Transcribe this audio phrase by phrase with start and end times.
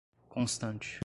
[0.29, 0.99] constante